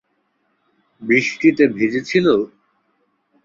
বৃষ্টিতে 1.01 1.63
ভিজেছিলো? 1.67 2.35